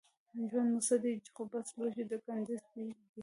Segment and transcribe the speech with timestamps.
[0.49, 2.85] ژوند مو څه دی خو بس لوښی د ګنډېر دی